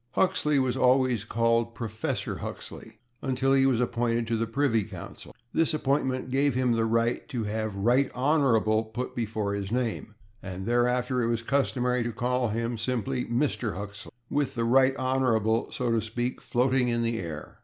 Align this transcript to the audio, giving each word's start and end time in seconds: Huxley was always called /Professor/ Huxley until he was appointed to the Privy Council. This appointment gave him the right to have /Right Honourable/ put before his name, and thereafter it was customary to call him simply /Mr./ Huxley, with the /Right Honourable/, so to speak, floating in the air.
Huxley 0.13 0.57
was 0.57 0.75
always 0.75 1.23
called 1.23 1.75
/Professor/ 1.75 2.39
Huxley 2.39 2.97
until 3.21 3.53
he 3.53 3.67
was 3.67 3.79
appointed 3.79 4.25
to 4.25 4.35
the 4.35 4.47
Privy 4.47 4.81
Council. 4.83 5.35
This 5.53 5.75
appointment 5.75 6.31
gave 6.31 6.55
him 6.55 6.71
the 6.71 6.85
right 6.85 7.29
to 7.29 7.43
have 7.43 7.73
/Right 7.75 8.11
Honourable/ 8.15 8.85
put 8.85 9.15
before 9.15 9.53
his 9.53 9.71
name, 9.71 10.15
and 10.41 10.65
thereafter 10.65 11.21
it 11.21 11.27
was 11.27 11.43
customary 11.43 12.01
to 12.01 12.11
call 12.11 12.47
him 12.47 12.79
simply 12.79 13.25
/Mr./ 13.25 13.75
Huxley, 13.77 14.11
with 14.27 14.55
the 14.55 14.65
/Right 14.65 14.95
Honourable/, 14.95 15.71
so 15.71 15.91
to 15.91 16.01
speak, 16.01 16.41
floating 16.41 16.87
in 16.87 17.03
the 17.03 17.19
air. 17.19 17.59